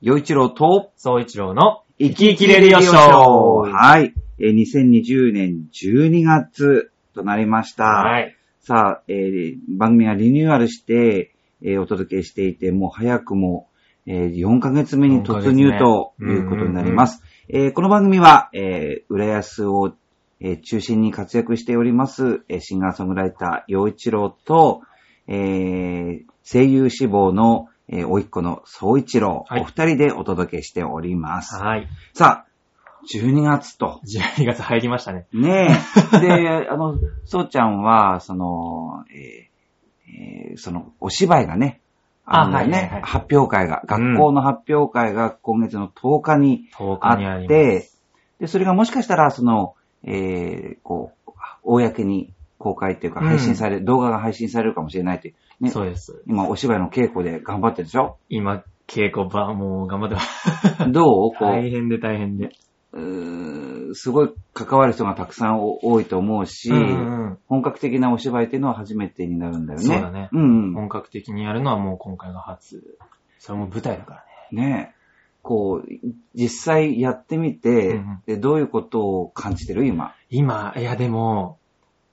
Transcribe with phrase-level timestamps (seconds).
[0.00, 2.94] 洋一郎と、総一郎の生き生きレディオショー
[3.68, 4.14] はい。
[4.38, 7.84] えー2020年12月となりました。
[7.84, 8.36] はい。
[8.60, 11.32] さあ、えー番組はリニューアルして、
[11.62, 13.66] えーお届けしていて、もう早くも、
[14.06, 17.24] えー4ヶ月目に突入4ということになります。
[17.48, 19.94] えーこの番組は、えー浦安を、
[20.38, 24.82] えー中心に活躍しております、えーシンガーソングライター、洋一郎と、
[25.26, 31.54] えー声優志望の、えー、おいっ子の総一郎、はいお二人でお届けしております。
[31.56, 31.88] はい。
[32.12, 32.48] さあ、
[33.12, 34.00] 12月と。
[34.04, 35.26] 12月入りましたね。
[35.32, 35.78] ね
[36.12, 36.18] え。
[36.20, 41.80] で、あの、そうちゃんは、その、えーえーその、お芝居がね、
[42.24, 47.44] あるんだよね、あはいはいはい発表会が、学校の発表会が今月の10日に10あ。
[47.44, 47.88] って、
[48.38, 55.34] で、それがもしかしたら、その、えーこう、公に公開っていうか、うん配信される、動画が配信されるかもしれないという。
[55.60, 56.22] ね、そうです。
[56.26, 58.18] 今、お芝居の稽古で頑張ってるでしょ？
[58.28, 60.92] 今、稽古場、もう頑張ってます。
[60.92, 61.04] どう？
[61.32, 62.50] こう、大変で大変で。
[62.92, 69.84] うーすごい関わる人がたくさんお多いと思うし、うんうん本格的なお芝居っていうのは初めてになるんだよね。
[69.84, 70.42] そうだねうんう。
[70.42, 70.74] うんん。
[70.74, 72.98] 本格的にやるのはもう今回が初。
[73.38, 74.68] それも舞台だからね。
[74.70, 74.98] ねえ。
[75.42, 75.88] こう、
[76.34, 79.86] 実際やってみて、うんうんで、どういうことを感じてる？
[79.86, 80.14] 今。
[80.30, 81.58] 今、いやでも、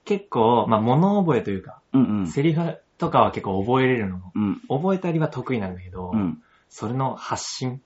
[0.05, 2.27] 結構、まあ物覚えというか、うんうん。
[2.27, 4.61] セリフとかは結構覚えれるのも、うん。
[4.69, 6.41] 覚えたりは得意なんだけど、うん。
[6.69, 7.81] それの発信、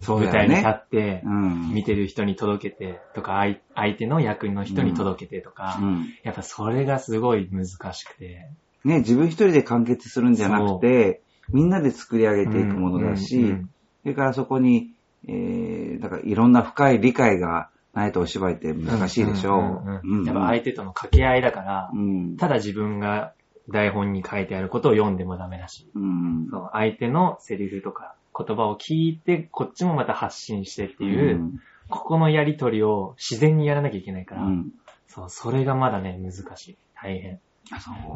[0.00, 0.54] そう舞台に。
[0.54, 1.74] 立って、うん。
[1.74, 6.14] 見てる人に届けてとか、相相手の役の人に届けてとか、うん。
[6.22, 8.48] やっぱそれがすごい難しくて。
[8.84, 11.20] ね、自分一人で完結するんじゃなくて、
[11.50, 13.54] みんなで作り上げていくものだし、
[14.02, 14.90] それからそこに、
[15.26, 22.36] えー、だからいろんな深い理解がないとお芝居って難しいでしょうんうんうんうんやっぱ相手との掛け合いだから、うん。
[22.36, 23.32] ただ自分が
[23.68, 26.48] 台本に書いてあることを読んでもダメだし、うん。
[26.50, 34.72] そう相手のセリフとか言葉を聞いて、こっちもまた発信してっていう、うんここのやりとりを自然にやらなきゃいけないから、うん。
[35.06, 36.76] そう、それがまだね、難しい。
[37.00, 37.38] 大変。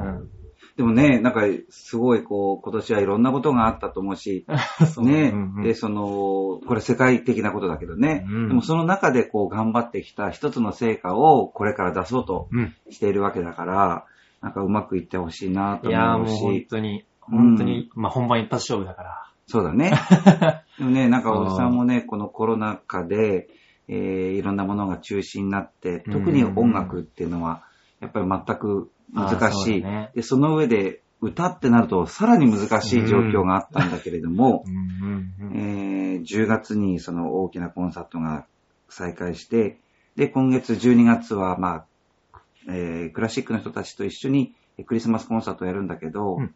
[0.01, 0.03] う。
[0.03, 0.31] うん。
[0.77, 4.47] でもね、なんか、すごい、こう、今年はいろんなことがあったと思うし、
[4.95, 5.05] そう。
[5.05, 5.63] ね、うんうん。
[5.63, 8.49] で、その、これ世界的なことだけどね、うん。
[8.49, 12.75] でもその中でこう、頑張ってきた一つの成果をこれから出そうとうん。
[12.91, 14.07] しているわけだから、
[14.41, 19.31] なんかうまくいってほしいなといやー思うもう本し、当に、本当に、まあ本番一発勝負だから。
[19.47, 19.93] そうだね。
[20.79, 23.49] でもね、なんかおじさんもね、このコロナ禍で、
[23.89, 27.65] えー、いろんなものが中止になって、特に音楽っていうのは、
[28.01, 29.83] やっぱり全く難しい。
[29.83, 36.15] ねで、その上で、歌ってなるとさらに難しい状況があったんだけれども、うんうんうん。
[36.15, 38.47] えー10月にその大きなコンサートが
[38.89, 39.79] 再開して、
[40.17, 41.87] で、今月12月は、ま
[42.33, 44.55] あ、えークラシックの人たちと一緒に
[44.87, 46.55] クリスマスコンサートをやるんだけど、うん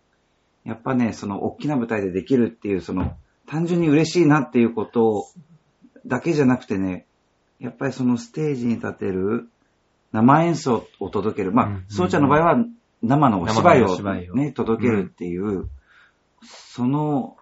[0.64, 3.16] やっぱね、その大きな舞台でできるっていう、その、
[3.46, 5.28] 単純に嬉しいなっていうこと
[6.06, 7.06] だけじゃなくてね、
[7.60, 9.50] やっぱりそのステージに立てる
[10.14, 11.50] 生演奏を届ける。
[11.50, 12.64] まあ、うんうんそうちゃんの場合は
[13.02, 15.68] 生のお芝居をね、届けるっていう、
[16.42, 17.36] その、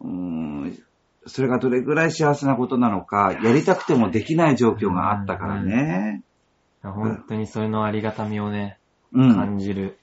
[0.00, 0.78] うーん、
[1.26, 6.22] それがどれぐらい幸せなことなのか、やりたくてもできない状況があったからね。
[6.82, 8.78] 本当にそれのありがたみをね、
[9.12, 9.34] うん。
[9.34, 9.98] 感じる。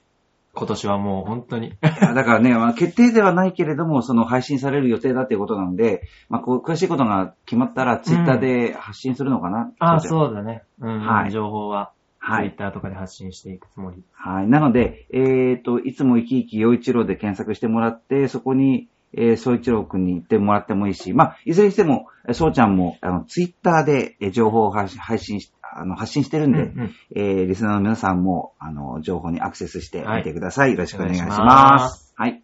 [0.54, 1.76] 今年はもう本当に。
[1.82, 9.72] だからね、まあ、決定ではないけれども、その配信される予定だっていうことなんで、まあ、こう、詳しいことが決まったら、ツイッターで発信するのかな。
[9.78, 10.62] ああ、うそうだね。
[10.80, 11.97] うん、はい情報は、ツ
[12.28, 14.02] はいイッターとかで発信していくつもり。
[14.12, 14.48] はい。
[14.48, 30.72] なので、えっ、と、いつも生き生き陽一郎で検索してもらって、そこに、えー、総一郎くんに行ってもらってもいいし、まあ、いずれにしても、えーそうちゃんも、あの、ツイッターで、えー情報を配信配信し、あの、発信してるんで、うんうんえーリスナーの皆さんも、あの、情報にアクセスしてみてください。
[30.72, 31.36] よろしくお願いしま。
[31.38, 32.42] ますはい。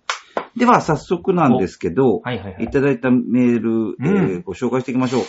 [0.56, 2.68] では、早速なんですけど、はいはいはいい。
[2.68, 5.22] ただいたメール、えーうんご紹介していきましょう。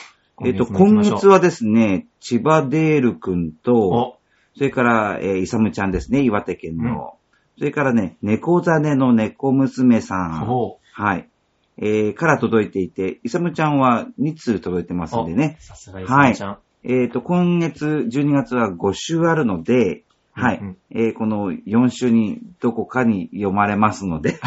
[0.43, 4.14] えっ、と、今月はですね、千葉デールくんと、お、
[4.57, 7.17] それから、えー、イサムちゃんですね、岩手県の。
[7.57, 10.49] それからね、猫ザネの猫娘さん。
[10.49, 11.29] お、はい。
[11.77, 15.57] えー、から届いていて、イサムちゃんは2通届いてますんでね。
[15.59, 16.57] さすがいさちゃん。
[16.83, 20.03] えっ、と、今月、12月は5週あるので、
[20.37, 20.59] はい。
[20.59, 24.37] うんうんえーこの4週にどこかに読まれますので、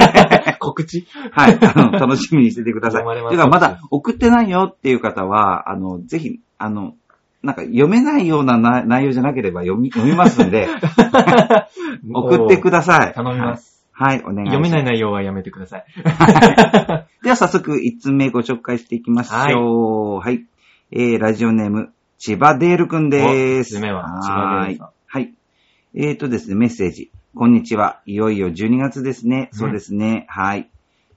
[0.60, 1.06] 告知？
[1.32, 1.58] はい。
[1.58, 3.04] あの、楽しみにしててください。
[3.04, 6.94] 読まれますてか、まだ送ってないよっていう方は、あの、ぜひ、あの、
[7.42, 10.68] なんか読めないようなな内容じゃなければ読み、読みますんで、
[12.12, 13.14] 送ってください。
[13.14, 13.86] 頼みます。
[13.92, 14.22] はい。
[14.22, 14.46] はい、お願いします。
[14.46, 15.84] 読めない内容はやめてください。
[17.22, 20.20] では早速、1つ目ご紹介していきましょう。
[20.20, 20.44] はい。
[20.90, 23.76] えー、ラジオネーム、千葉デールくんです。
[23.76, 24.92] お一つ目は千葉デールはい。
[25.06, 25.34] はい。
[25.94, 27.10] えーとですね、メッセージ。
[27.34, 28.00] こんにちは。
[28.06, 29.48] いよいよ12月ですね。
[29.52, 30.26] そうですね。
[30.28, 30.68] はい。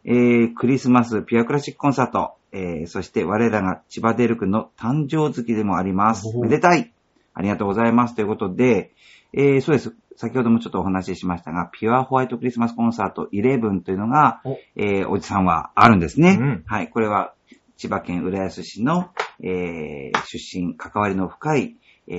[0.05, 6.31] えー、クリスマスピュアクラシックコンサート、えー、そして我らが千葉デルクの誕生月でもあります。
[6.37, 6.93] めでたい
[7.33, 8.15] ありがとうございます。
[8.15, 8.91] ということで、
[9.33, 9.93] えー、そうです。
[10.15, 16.37] 先ほどもちょっとお話ししましたが、ピュアホワイトクリスマスコンサート11というのが、おえー、おじさんはあるんですね。
[16.39, 16.89] うんはい。
[16.89, 17.33] これは、
[17.75, 19.09] 千葉県浦安市の、
[19.41, 21.75] えー、出身、関わりの深い、
[22.07, 22.13] え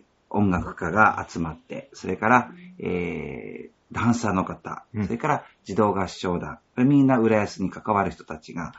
[0.00, 2.50] ー、音楽家が集まって、それから、
[2.80, 8.72] えー、ダンサーの方、うんそれから児童合唱団、みんな浦安に関わる人たちが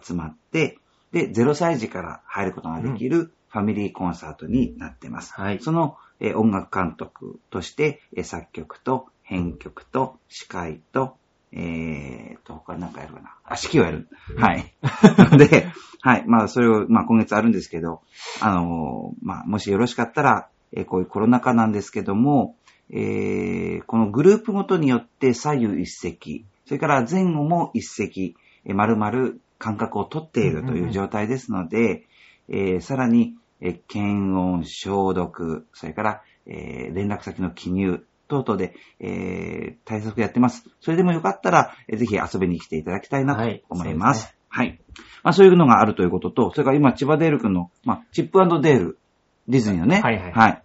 [0.00, 0.78] 集まって、
[1.12, 5.34] で、0歳児から入ることができるファミリーコンサートになってます。
[5.34, 5.60] はい。
[5.60, 11.16] その、えー音楽監督として、えー作曲と編曲と司会と、
[11.52, 13.34] えーと、他なんかやるかな。
[13.44, 14.08] あ、指揮をやる。
[14.38, 14.74] はい。
[15.36, 15.66] で、
[16.00, 16.24] はい。
[16.26, 18.00] まあ、それを、まあ、今月あるんですけど、
[18.40, 22.56] あのーまあ、もしよろしかったら、えーこういうコロナ禍なんですけども、
[22.88, 28.34] えーこのグループごとによって左右一席、それから前後も一席、
[28.64, 32.04] えー丸々間隔を取っているという状態ですので、
[32.48, 40.68] えーさらに、えー検温、消毒、それから、えー連絡先の記入等々で、えー対策やってます。
[40.80, 44.22] それでもよかったら、えーぜひ遊びに来ていただきたいなとはい思います。
[44.24, 44.80] そうはい。
[45.22, 48.98] まあそういうのがあるということと、それから今、千葉デール君の、まあ、チップデール、
[49.48, 50.62] ディズニーのね、はいはいはい。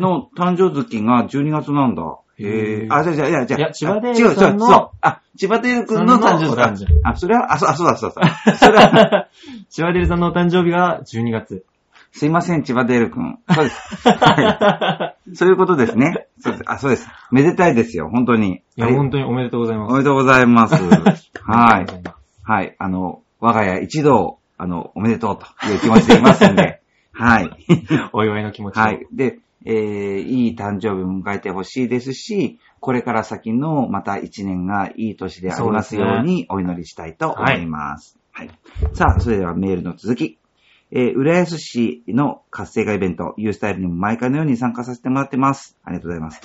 [0.00, 2.18] の誕生月が12月なんだ。
[2.40, 2.84] へえ。
[2.84, 3.60] へーあ、じゃあじゃじゃあ。
[3.60, 4.90] いや千葉デー違うルの違う、そう。
[5.00, 8.56] あ、千葉デール君の誕生日あ、それは、あ、そうあそうだそうだ。
[8.56, 9.28] そ れは、
[9.68, 11.64] シワデルさんのお誕生日が12月。
[12.12, 13.38] すいません、千葉デール君。
[13.48, 14.08] そうです。
[14.08, 15.36] はい。
[15.36, 16.26] そういうことですね。
[16.40, 16.64] そうです。
[16.66, 17.08] あ、そうです。
[17.30, 18.56] めでたいですよ、本当に。
[18.56, 19.90] いや、はい本当におめでとうございます。
[19.90, 20.74] おめでとうございます。
[21.42, 21.86] はい。
[22.42, 22.76] はい。
[22.78, 26.80] あの、我が家一同、あの、おめでとうという気持ちでいますんで。
[27.12, 27.50] はい。
[28.12, 28.80] お祝いの気持ちを。
[28.80, 29.06] はい。
[29.12, 38.18] で、えー、いい誕生日を迎えてほしいですし、これから先のまた一年がいい年でありますようにお祈りしたいと思います。
[38.32, 38.50] はい。
[38.94, 40.38] さあ、それではメールの続き。
[40.92, 45.76] えー、浦安市の活性化イベント、ユースタイルにも毎回のように参加させてもらってます。
[45.84, 46.40] ありがとうございます。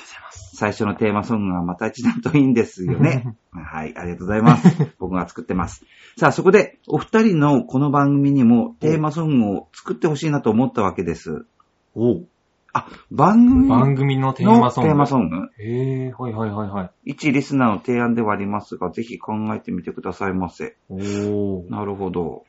[0.55, 3.35] 最初のテーマソングがまた一段といいんですよね。
[3.51, 4.93] はい、ありがとうございます。
[4.99, 5.83] 僕が作ってます。
[6.17, 11.45] さあ、そこで、お二人のこの番組にもテーマソングを作ってほしいなと思ったわけです。
[11.95, 12.21] お
[12.77, 14.89] あ、番組の番組のテーマソング？
[14.89, 15.35] テーマソング？
[15.59, 17.11] へえ、はいはいはいはい。
[17.11, 20.75] 一リスナーの提案ではありますが、ぜひ考えてみてくださいませ。
[20.89, 21.71] おー。
[21.71, 22.43] なるほど。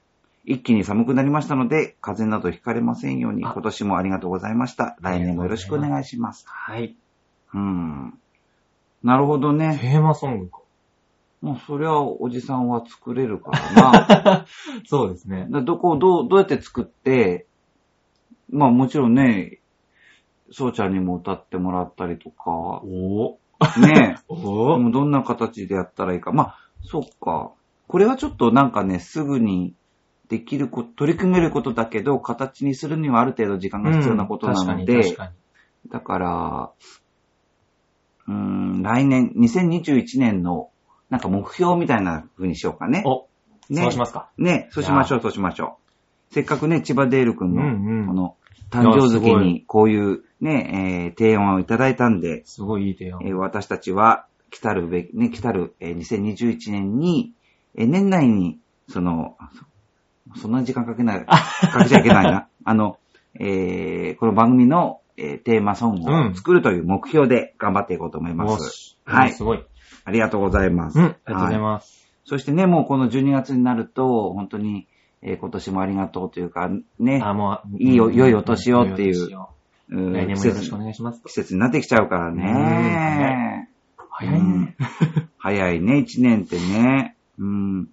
[0.44, 4.96] 一気に寒くなりましたので、風邪などひかれませんように、あ今年もありがとうございました。
[5.00, 6.44] 来年もよろしくお願いします。
[6.49, 6.96] はい。
[7.55, 8.19] うん。
[9.05, 9.78] なるほどね。
[9.81, 10.58] テーマソングか。
[11.40, 13.73] もうそりゃおじさんは作れるから
[14.25, 14.46] な。
[14.87, 15.46] そうですね。
[15.50, 17.46] だどこ、どう、どうやって作って、
[18.50, 19.61] まあもちろんね、
[20.50, 23.87] そうちゃんにも歌ってもらったりとか、おね ー。
[23.87, 24.78] でおー。
[24.78, 26.32] もどんな形でやったらいいか。
[26.32, 27.52] まあ、そっか。
[27.88, 29.75] これはちょっとなんかね、すぐに
[30.28, 35.37] できること、取り組めることだけど、形にするにはある程度時間が必要なことなので、うん確かに確
[35.88, 36.70] だから、
[38.26, 40.70] うーん、来年、2021年の、
[41.10, 43.02] なんか目標みたいな風にしようかね。
[43.06, 43.28] お、
[43.72, 44.31] ねそうしますか。
[44.37, 45.78] ね、そうしましょう、そうしましょ
[46.31, 46.34] う。
[46.34, 48.37] せっかくね、千葉デール君の、この、
[48.70, 53.20] 誕生月にこういうね、えー提案をいただいたんで、すごいいい提案。
[53.23, 57.32] えー私たちは、来たるべき、ね、来たる、えー2021年に、
[57.75, 58.58] えー年内に、
[58.88, 59.50] その、あ
[60.35, 62.49] そそんな時間かけない、 かけちゃいけないな。
[62.64, 62.99] あの、
[63.38, 68.62] えーこの番組の、えーテーマソングを作るという目標で頑張っていこうと思います。
[68.62, 68.99] よし。
[69.04, 69.64] はいすごい。
[70.04, 70.99] ありがとうございます。
[70.99, 72.07] うん、ありがとうございはいます。
[72.25, 74.88] そしてね、もうこの12月になると、本当に、
[75.28, 79.28] えー今年もありがとうというか、ね、あ、もう、いいよ良いお年をっていう
[79.88, 81.33] 来年もよろしくお願いします季。
[81.33, 83.68] 節になってきちゃうからね。
[84.11, 84.76] 早いね。
[85.37, 87.16] 早いね、一年ってね。
[87.38, 87.88] うん。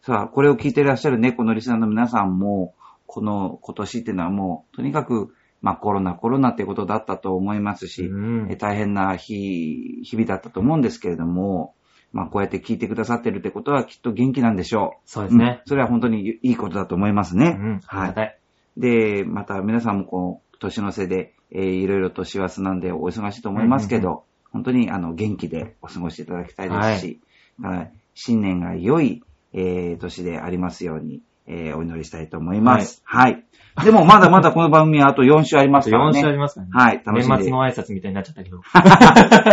[0.00, 2.74] さあ、これを聞いていらっしゃるね、このリスナーの皆さんも、
[3.06, 11.74] この今年っていうのはもう、とにかく、まあコロナ、コロナってことだったと思いますし、うんえ大変な日、日々だったと思うんですけれども、
[12.12, 15.00] まあこうやって聞いてくださってるってことはきっと元気なんでしょう。
[15.06, 15.68] そうですねうん。
[15.68, 17.56] それは本当にいいことだと思いますね。
[17.58, 18.38] うん、ありがたい。
[18.76, 24.20] で、また皆さんもこう、年の瀬で、えーいろいろと師走なんでお忙しいと思いますけど、うんうん
[24.52, 27.20] 本当にあの元気でお過ごしいただきたいですし、
[27.60, 29.22] はい新年が良い、
[29.54, 33.02] えー年でありますように、えーお祈りしたいと思います。
[33.04, 33.44] はい。
[33.84, 36.20] でもまだまだこの番組はあと4週ありますから4ね。
[36.20, 36.72] 週ありますからね。
[36.74, 37.36] はい、楽しんで。
[37.36, 38.60] 年末の挨拶みたいになっちゃったけど。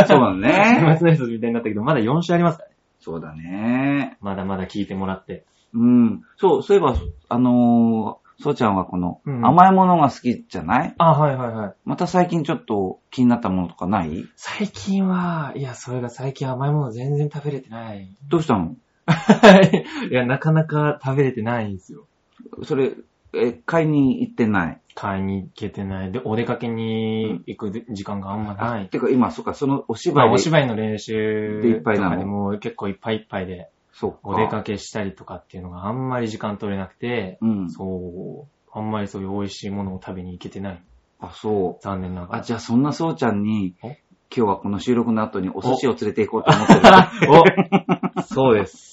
[0.07, 0.81] そうだね。
[0.81, 2.75] 年末の挨拶みたいになったけど、まだ4週ありますからね。
[2.99, 4.17] そうだね。
[4.21, 5.45] まだまだ聞いてもらって。
[5.73, 6.21] うん。
[6.37, 6.95] そう、そういえば、
[7.29, 11.73] あのー、そうちゃんはこのうん甘いものが好きじゃない、あ、はいはいはい。
[11.83, 14.23] また最近ちょっと気になったものとかない？
[14.37, 18.15] 最近は、いや、それが最近甘いもの全然食べれてない。
[18.29, 18.75] どうしたの？
[20.09, 22.05] いや、なかなか食べれてないんですよ。
[22.63, 22.93] それ、
[23.33, 24.81] え、買いに行ってない？
[24.95, 26.11] 買いに行けてない。
[26.11, 28.87] で、お出かけに行く時間があんまない。
[28.89, 32.09] てか今、そっか、そのおまあ、芝居で、お芝居の練習でいっぱいなの？
[32.11, 34.17] とかでもう結構いっぱいいっぱいで、そっか。
[34.23, 37.69] お出かけしたりとかっていうのがあんまり時間取れなくて、うん。
[37.69, 40.81] そう、あんまりそういう美味しいものを食べに行けてない。
[41.19, 41.83] あ、そう。
[41.83, 42.39] 残念ながら。
[42.39, 43.87] あ、じゃあそんなそうちゃんに、お？
[43.87, 43.97] 今
[44.31, 46.81] 日はこの収録の後にお寿司を連れて行こうと思ってる。
[48.19, 48.23] お？
[48.23, 48.88] そうです。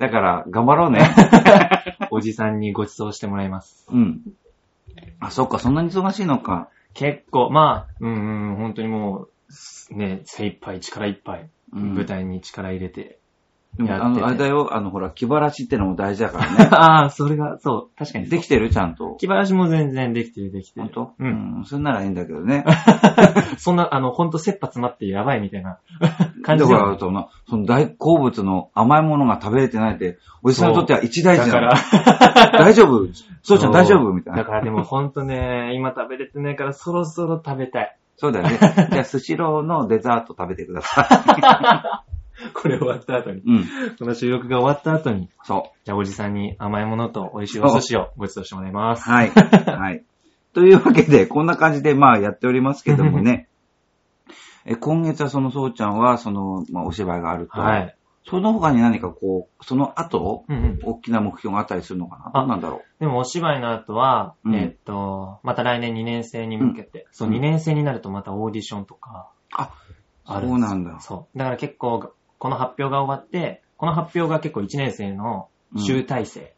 [0.00, 1.00] だから、頑張ろうね。
[2.10, 3.86] おじさんにご馳走してもらいます。
[3.92, 4.22] うん。
[5.20, 6.70] あ、そっか、そんなに忙しいのか。
[6.94, 9.26] 結構、まあ、うんうん、本当にも
[9.90, 13.20] う、ね、精一杯、力いっぱい、うん舞台に力入れて。
[13.76, 16.68] でも、やっててあの、あれだよ、あの、ほら、気晴らしってのも大事だからね。
[16.72, 18.28] ああ、それが、そう、確かに。
[18.30, 19.16] できてるちゃんと。
[19.20, 20.86] 気晴らしも全然できてる、できてる。
[20.86, 21.24] 本当？
[21.24, 21.28] う。
[21.28, 21.64] うんん。
[21.66, 22.64] それならいいんだけどね。
[23.58, 25.78] そんな、あの、ほんと切羽詰まってやばいみたいな
[26.58, 33.08] 感じだから、その、その大好物の甘いものが食べれてないって、おじさんにとっては一大事だだから、大丈夫？
[33.42, 34.40] そうちゃん大丈夫みたいな。
[34.40, 37.96] だからでもほんとね、 今食べれてないからそろそろ食べたい。
[38.16, 38.58] そうだよね。
[38.92, 42.04] じゃあ、スシローのデザート食べてくださ
[42.54, 43.38] これ終わった後に。
[43.38, 43.42] い。
[43.46, 43.64] うん。
[43.98, 48.96] この収録が終わった後に、そじゃあおじさんに甘いものと美味しいお寿司をご馳走してもらいまう。
[48.96, 49.08] す。
[49.08, 49.30] はい。
[49.30, 50.04] はい。
[50.52, 53.48] というわけで、こんな感じで、まあ、やっておりますけどもね。
[54.64, 57.60] え今月はそのそうちゃんは、その、まあ、お芝居があると。
[57.60, 57.96] はい。
[58.28, 60.78] その他に何かこう、その後、うんうん。
[60.84, 62.30] 大きな目標があったりするのかな？
[62.34, 69.72] あどうなんだろでもお芝居の後は、うんえーっと、また来年2年生に向けて、そう、うん2年生になるとまたオーディションとかあ
[70.26, 71.38] そうなんだそう。
[71.38, 76.54] だから結構、この発表が終わって、この発表が結構1年生の集大成。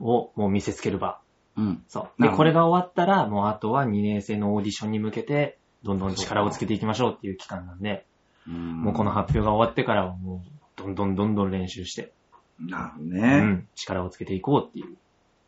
[0.00, 1.20] をもう見せつける場。
[1.56, 1.84] うん。
[1.88, 2.22] そう。
[2.22, 5.58] で、これが終わったら、もうあとは2年生のオーディションに向けて、
[5.88, 8.04] どんどん力をつけていきましょうっていう期間なんで、
[8.46, 12.12] うんもうこの発表が終わってからはもう、どんどんどんどん練習して、
[12.58, 13.40] なるほどうね。
[13.40, 14.94] ん、力をつけていこうっていう。
[14.94, 14.96] い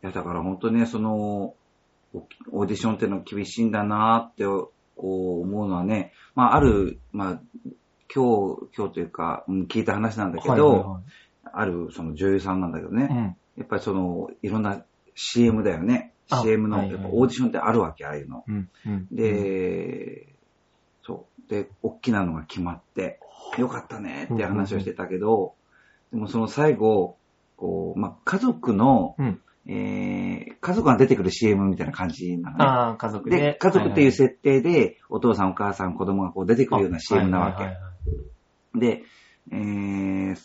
[0.02, 1.54] や、だから本当ね、その、
[2.12, 4.66] オオーディションっていうのは厳しいんだなって、こ
[4.96, 7.40] う思うのはね、まあ、ある、まあ、
[8.12, 11.02] 今日、今日というか、うん聞いた話なんだけど、はいはいはい
[11.52, 13.16] あるその女優さんなんだけどね、うん。
[13.56, 16.12] やっぱりその、いろんな CM だよね。
[16.28, 18.44] あ CM の、はいはいやっぱオーディションってあるわけ、ああいうの。
[18.46, 18.68] うん。
[18.86, 19.06] うん。
[19.10, 20.29] で、
[21.02, 21.50] そう。
[21.50, 23.20] で、大きなのが決まって、
[23.58, 25.54] よかったねって話をしてたけど、
[26.12, 27.16] でもその最後、
[27.56, 29.40] こう、まあ、家族の、うん。
[29.66, 32.64] えー、家族が出てくる CM みたいな感じなのね。
[32.64, 33.36] ああ、家族で。
[33.36, 37.64] で、家族っていうはい設定で、お父さんお母さん子供がこう出てくはいるような CM なわけ。
[37.64, 37.90] はいはいはい
[38.74, 39.02] で、
[39.50, 40.36] えー、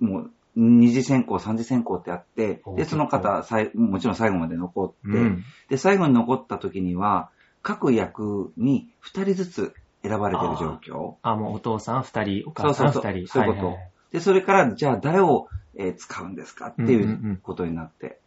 [0.00, 3.42] もう、二次選考、三次選考ってあってお、で、その方、
[3.74, 5.44] もちろん最後まで残って、うん。
[5.70, 7.30] で、最後に残った時には、
[7.62, 11.14] 各役に二人ずつ選ばれてる状況。
[11.22, 13.26] あ、もうお父さん二人、お母さん二人。
[13.26, 18.20] そうそういうことはいはいはいで、それから、じゃあ誰を、えー使うんですかっていんうことになって。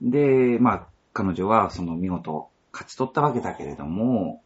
[0.00, 4.42] で、まあ、彼女はその見事勝ち取ったわけだけれども、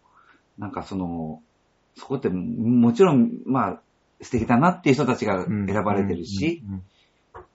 [0.59, 1.43] なんかその、
[1.97, 3.81] そこってもちろん、まあ、
[4.21, 6.83] 素敵だなっていう人たちがうん選ばれてるし、うんうん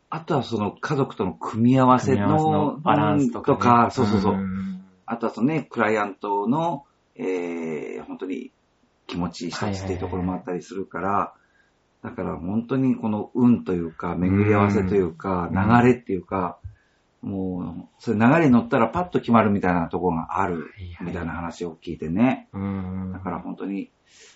[0.07, 3.57] あとはその家族との組み合わせののバランスとかね。
[3.57, 4.33] とか、そうそうそう。
[4.35, 8.51] んあとはそのね、クライアントの、えー、本当に
[9.07, 11.33] 気持ち一つっていうところもあったりするから、
[12.03, 16.59] だから本当にこの運というか、巡り合わせというか、うん流れっていうか、
[17.21, 20.71] もう、それ流れに乗ったらパッと決まるみたいなところがある、
[21.01, 22.47] みたいな話を聞いてね。
[22.53, 23.11] うん。
[23.11, 23.89] だから本当に、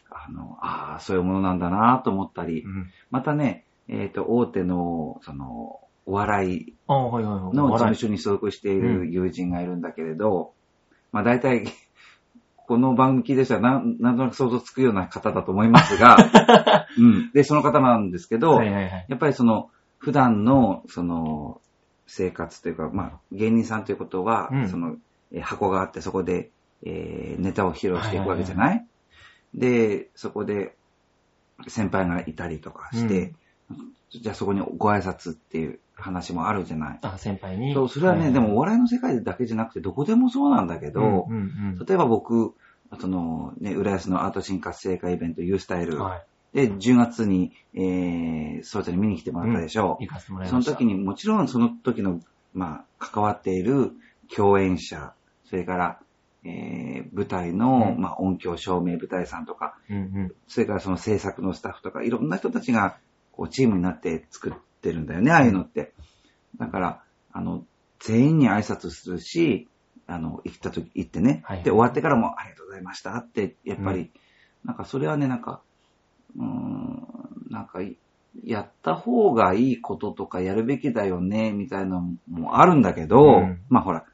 [0.09, 2.89] あの、ああ、そういうものなんだなと思ったりう、ん。
[3.11, 6.75] またね、えっ、と、大手の、その、お笑い。
[7.53, 10.53] の事務所に所属している友人がいるんだけれど、
[11.11, 11.65] まあ大体、
[12.69, 16.17] この番組聞いてる人はなんなんとなく想像つくような方だと思いますが、
[16.99, 17.31] うん。
[17.31, 19.05] で、その方なんですけど、はいはいはい。
[19.09, 21.61] やっぱりその、普段の、その、
[22.05, 24.97] 生活というか、まあ、芸人さんということは、うんその、
[25.31, 26.51] えー箱があって、そこで、
[26.83, 28.85] えーネタを披露していくわけじゃない,、
[29.55, 30.75] で、そこで、
[31.67, 33.33] 先輩がいたりとかして、
[34.11, 36.99] じゃあそこにご挨拶っていう話もあるじゃない。
[37.01, 37.73] あ、先輩に？
[37.73, 41.39] そう、それはね、でもお笑いの世界だけじゃなくて、どこでもそうなんだけど、うんう
[41.75, 42.53] ん例えば僕、
[42.99, 46.03] その、ね、浦安のアート新活性化イベント U スタイル、うん。
[46.03, 46.25] はい。
[46.53, 50.03] で、10月に、えー、そうちゃんに見に来てもらったでしょう。
[50.03, 50.71] 行かせてもらいそのました。
[50.71, 52.19] 時にもちろんその時の、
[52.53, 53.91] まあ、関わっている
[54.35, 55.13] 共演者、
[55.45, 55.99] それから、
[56.43, 60.31] えー、舞台の、うんまあ、音響照明舞台さんとか、うんうん。
[60.47, 62.97] それからその制作のスタッフとか、いろんな人たちが、
[63.31, 65.93] こう、チームになって作ってるんだよね、ああいうのって。
[66.57, 67.65] だから、あの、
[67.99, 69.67] 全員に挨拶するし、
[70.07, 71.43] あの、行った時、行ってね。
[71.45, 74.09] はいで、終わってからも、ありがとうございましたって、やっぱり、うん。
[74.65, 75.61] なんかそれはね、なんか、
[76.35, 77.03] うーん、
[77.49, 77.97] なんかい、
[78.43, 83.61] やった方がいいこととかやるべきだよね、みたいなのもあるんだけど、うん。
[83.69, 84.05] まあほら、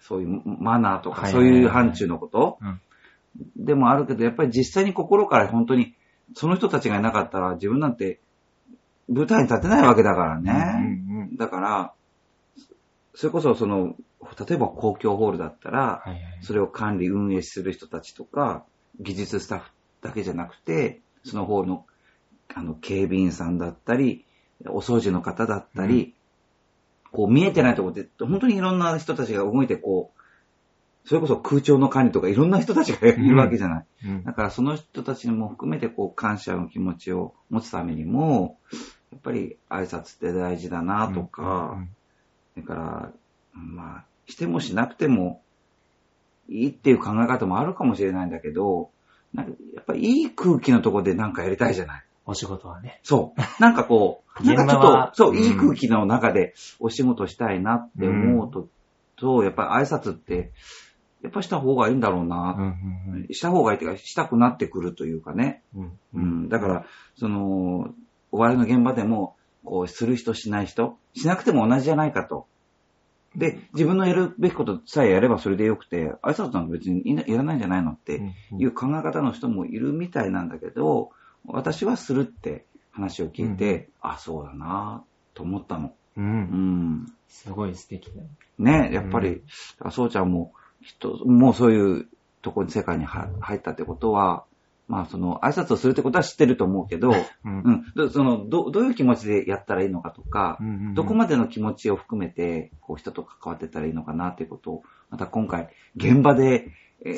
[0.00, 1.32] そういうマナーとかはい。
[1.32, 2.80] そういう範疇のこと、うん。
[3.56, 5.94] でもあるけど、やっぱり実際に心から本当に、
[6.34, 8.20] その人たちがいなかったら自分なんて
[9.08, 10.52] 舞台に立てないわけだからね。
[11.10, 11.92] うんうんだから、
[13.14, 13.94] それこそその、
[14.46, 16.20] 例えば公共ホールだったら、はいはい。
[16.42, 18.64] それを管理運営する人たちとか、
[19.00, 19.70] 技術スタッフ
[20.02, 21.86] だけじゃなくて、そのホールの、
[22.54, 24.24] あの、警備員さんだったり、
[24.66, 26.14] お掃除の方だったり、
[27.10, 30.21] こう見えてないところで、本当にいろんな人たちが動いて、こう、
[31.04, 33.84] それこそ空調の管理とかいろんな人たちがいるわけじゃない。
[34.06, 38.58] うんだからその人たちも含めて、こう、感謝の気持ちを持つためにも、
[39.10, 41.78] やっぱり挨拶って大事だなとか、
[42.56, 43.12] だから、
[43.52, 45.42] まあ、してもしなくても
[46.48, 48.90] いいっていう考え方もあるかもしれないんだけど、
[49.34, 52.04] なんかやっぱりいい空気のとこでなんかやりたいじゃない。
[52.24, 53.00] お仕事はね。
[53.02, 53.62] そう。
[53.62, 58.68] なんかこう、 なんかちょっと、そう、うんいい空気の中でお仕事したいなって思うと、
[59.16, 60.52] とやっぱり挨拶って、
[61.22, 65.62] やっぱした方がいいんだろうな、うんうんした方がいいっていうか、したくなってくるというかね。
[65.74, 66.48] うんううんん。
[66.48, 66.86] だから、
[67.16, 67.94] その、
[68.32, 72.46] お笑いの現場でも、こう、する人しない人、しなくても同じじゃないかと。
[73.36, 78.20] で、自分のやるべきことさえやればそれでよくて、挨拶なんか別にいないらないんじゃないのって
[78.58, 81.10] いう考え方の人もいるみたいなんだけど、
[81.46, 85.02] 私はするって話を聞いて、あ、そうだな
[85.34, 85.94] と思ったの。
[86.16, 86.20] う。
[86.20, 86.26] うん
[87.04, 87.12] ん。
[87.28, 88.26] すごい素敵だよ。
[88.58, 90.52] ね、やっぱり、うんそうちゃんも、
[90.82, 92.08] 人、もうそういう
[92.42, 94.44] とこに世界には入ったってことは、
[94.88, 97.12] まあその挨拶をするってことは知ってると思うけど、
[97.44, 97.84] うんうん。
[97.94, 100.58] どそのど、どういう気持ちでやったらいいのかとか、
[100.94, 106.72] どこまでの気持ちを含めて、こう人と関わってったらいいのかなっていうことを、また今回、現場で、
[107.04, 107.16] えー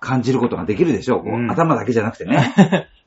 [0.00, 1.22] 感じることができるでしょう。
[1.22, 2.52] こううん頭だけじゃなくてね。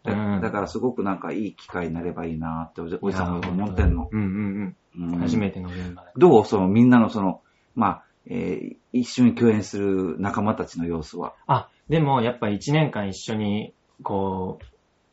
[0.04, 4.08] だ うんだからすごくなんかいい機会になればいいなって、おじさんは思ってんの。
[4.12, 5.20] うんうんうんうん。
[5.20, 6.12] 初めての現場だ。
[6.16, 6.46] どう？
[6.46, 7.42] そのみんなのその、
[7.76, 11.36] まあ、えー一緒に共演する仲間たちの様子は。
[11.48, 13.74] あ、でもやっぱ一年間一緒に、
[14.04, 14.66] こう、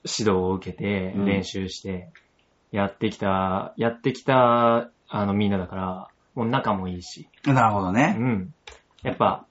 [0.04, 2.08] 指導を受けて、うん練習して、
[2.70, 7.28] やってきた、やってきた、あの、みんなだから、もう仲もいいし。
[7.44, 8.12] なるほどうね。
[8.12, 8.54] ん。
[9.02, 9.46] やっぱ、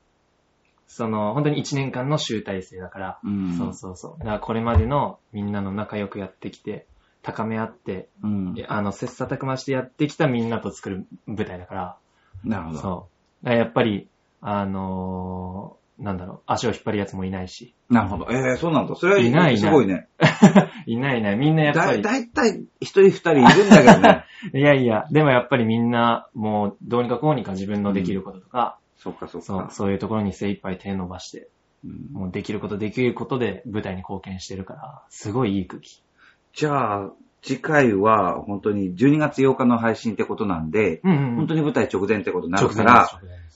[0.88, 3.57] その、本当に一年間の集大成だから、うん。
[3.57, 4.19] そうそうそう。
[4.19, 6.88] だからこれまでのみんなの仲良くやってきて、
[7.21, 8.55] 高め合って、うん。
[8.67, 11.97] あの、切磋琢磨してやってきたみんなと作る舞台だから、
[12.43, 12.79] なるほど。
[12.79, 13.20] そう。
[13.43, 14.08] やっぱり、
[14.41, 17.75] あのーなんだろう、足を引っ張るやつもいないし。
[17.89, 18.27] なるほど。
[18.32, 18.95] ええそうなんだ。
[18.95, 20.08] それはいないいすごいね。
[20.88, 21.38] いないいない。
[21.38, 22.01] みんなやっぱだ、り。
[22.01, 24.25] だいたい一人二人いるんだけどね。
[24.54, 29.69] いやいや、でもやっぱりみんな、もう、どうにかこうにか自分のできることとか、そっかそっそう、か。
[29.69, 31.47] そういうところに精一杯手伸ばして、
[31.86, 36.04] うんもうできることできることで舞台に貢献してるから、すごいいい空気。
[36.54, 41.36] じゃあ、次回は本当に12月8日の配信ってことなんで、うんうん。
[41.38, 43.10] 本当に舞台直前ってことになるから。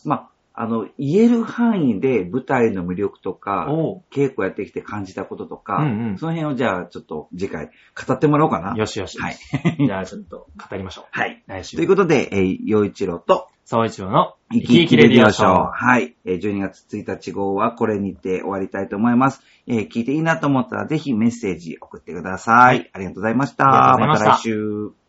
[0.04, 3.68] まあ、あの、言える範囲で舞台の魅力とか、
[4.10, 7.70] 稽古やってきて感じたこととか、うんうんその辺をじゃあちょっと次回
[8.08, 8.74] 語ってもらおうかな。
[8.76, 9.20] よしよし。
[9.20, 9.36] はい。
[9.86, 11.06] じゃあちょっと語りましょう。
[11.12, 11.44] はい。
[11.46, 11.76] 来週。
[11.76, 15.72] ということで、えー、陽一郎と、総一郎の生き生きレディオショー。
[15.74, 16.15] はい。
[16.24, 19.41] えー12月1日号はこれにて終わりたいと思います。
[19.68, 22.89] えー聞いていいなと思ったらぜひメッセージ送ってください。
[22.94, 23.94] ありがとうございました。
[23.94, 24.62] ありがとうございましたまた
[24.94, 25.05] 来週。